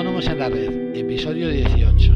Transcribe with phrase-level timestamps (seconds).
[0.00, 2.12] Autónomos en la Red, episodio 18.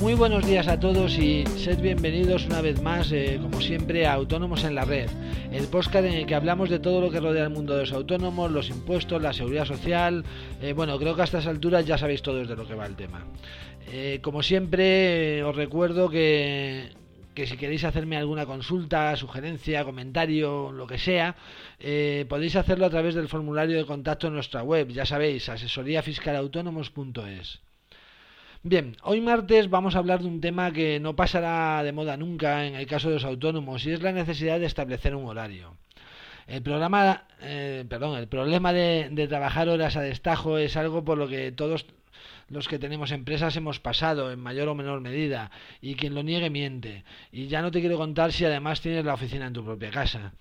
[0.00, 4.14] Muy buenos días a todos y sed bienvenidos una vez más, eh, como siempre, a
[4.14, 5.10] Autónomos en la Red,
[5.52, 7.92] el podcast en el que hablamos de todo lo que rodea el mundo de los
[7.92, 10.24] autónomos, los impuestos, la seguridad social.
[10.60, 12.96] Eh, bueno, creo que a estas alturas ya sabéis todos de lo que va el
[12.96, 13.26] tema.
[13.92, 17.05] Eh, como siempre, os recuerdo que
[17.36, 21.36] que si queréis hacerme alguna consulta, sugerencia, comentario, lo que sea,
[21.78, 27.60] eh, podéis hacerlo a través del formulario de contacto en nuestra web, ya sabéis, asesoríafiscalautónomos.es.
[28.62, 32.66] Bien, hoy martes vamos a hablar de un tema que no pasará de moda nunca
[32.66, 35.76] en el caso de los autónomos y es la necesidad de establecer un horario.
[36.46, 41.18] El programa, eh, perdón, el problema de, de trabajar horas a destajo es algo por
[41.18, 41.84] lo que todos
[42.48, 46.50] los que tenemos empresas hemos pasado en mayor o menor medida y quien lo niegue
[46.50, 47.04] miente.
[47.32, 50.32] Y ya no te quiero contar si además tienes la oficina en tu propia casa.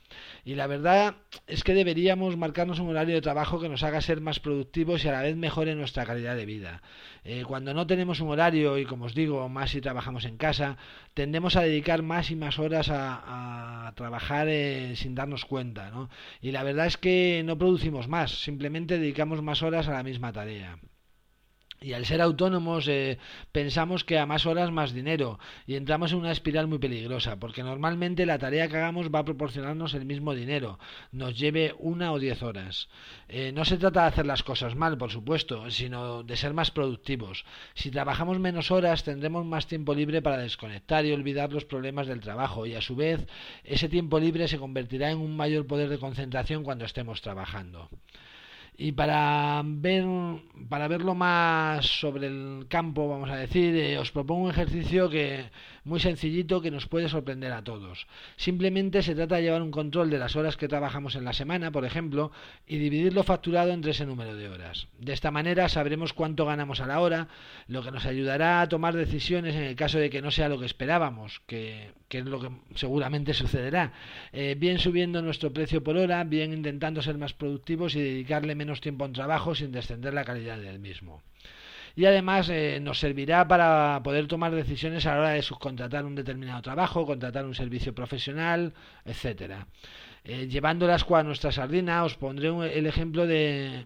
[0.44, 1.16] Y la verdad
[1.48, 5.08] es que deberíamos marcarnos un horario de trabajo que nos haga ser más productivos y
[5.08, 6.82] a la vez mejore nuestra calidad de vida.
[7.24, 10.78] Eh, cuando no tenemos un horario y como os digo, más si trabajamos en casa,
[11.16, 15.90] tendemos a dedicar más y más horas a, trabajar eh, sin darnos cuenta.
[15.90, 16.10] ¿no?
[16.42, 20.32] Y la verdad es que no producimos más, simplemente dedicamos más horas a la misma
[20.34, 20.78] tarea.
[21.82, 23.18] Y al ser autónomos eh,
[23.52, 27.64] pensamos que a más horas más dinero y entramos en una espiral muy peligrosa porque
[27.64, 30.80] normalmente la tarea que hagamos va a proporcionarnos el mismo dinero,
[31.12, 32.88] nos lleve una o diez horas.
[33.28, 36.72] Eh, no se trata de hacer las cosas mal, por supuesto, sino de ser más
[36.72, 37.46] productivos.
[37.74, 42.22] Si trabajamos menos horas tendremos más tiempo libre para desconectar y olvidar los problemas del
[42.22, 43.28] trabajo y a su vez
[43.64, 47.90] ese tiempo libre se convertirá en un mayor poder de concentración cuando estemos trabajando.
[48.78, 50.06] Y para ver
[50.70, 55.46] para verlo más sobre el campo, vamos a decir, eh, os propongo un ejercicio que
[55.84, 58.08] muy sencillito que nos puede sorprender a todos.
[58.38, 61.72] Simplemente se trata de llevar un control de las horas que trabajamos en la semana,
[61.72, 62.32] por ejemplo,
[62.66, 64.88] y dividirlo facturado entre ese número de horas.
[64.98, 67.28] De esta manera sabremos cuánto ganamos a la hora,
[67.68, 70.60] lo que nos ayudará a tomar decisiones en el caso de que no sea lo
[70.60, 73.94] que esperábamos, que, es lo que seguramente sucederá.
[74.34, 78.65] Eh, bien subiendo nuestro precio por hora, bien intentando ser más productivos y dedicarle menos
[78.82, 81.22] tiempo a un trabajo sin descender la calidad del mismo
[81.96, 86.16] y además eh, nos servirá para poder tomar decisiones a la hora de subcontratar un
[86.16, 88.74] determinado trabajo, contratar un servicio profesional,
[89.06, 89.68] etcétera.
[90.24, 93.86] Eh, llevándolas a nuestra sardina, os pondré el ejemplo de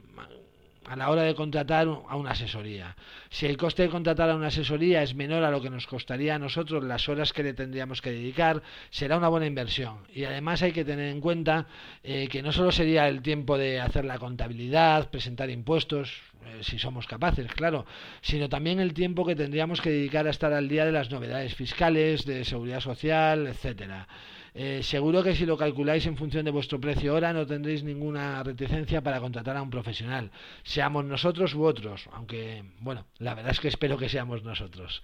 [0.90, 2.96] a la hora de contratar a una asesoría.
[3.30, 6.36] Si el coste de contratar a una asesoría es menor a lo que nos costaría
[6.36, 10.00] a nosotros las horas que le tendríamos que dedicar, será una buena inversión.
[10.14, 11.68] Y además hay que tener en cuenta
[12.04, 16.12] eh, que no solo sería el tiempo de hacer la contabilidad, presentar impuestos,
[16.48, 17.86] eh, si somos capaces, claro,
[18.22, 21.54] sino también el tiempo que tendríamos que dedicar a estar al día de las novedades
[21.54, 24.08] fiscales, de seguridad social, etcétera.
[24.54, 28.42] Eh, seguro que si lo calculáis en función de vuestro precio hora no tendréis ninguna
[28.44, 30.32] reticencia para contratar a un profesional,
[30.64, 35.04] seamos nosotros u otros, aunque bueno, la verdad es que espero que seamos nosotros.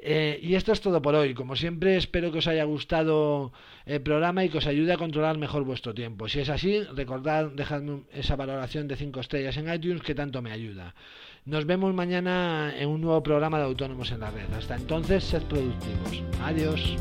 [0.00, 1.34] Eh, y esto es todo por hoy.
[1.34, 3.52] Como siempre, espero que os haya gustado
[3.84, 6.28] el programa y que os ayude a controlar mejor vuestro tiempo.
[6.28, 10.52] Si es así, recordad dejadme esa valoración de 5 estrellas en iTunes que tanto me
[10.52, 10.94] ayuda.
[11.44, 14.52] Nos vemos mañana en un nuevo programa de Autónomos en la Red.
[14.56, 16.22] Hasta entonces, sed productivos.
[16.42, 16.96] Adiós.